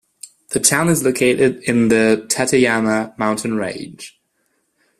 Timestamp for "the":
0.49-0.59, 1.89-2.25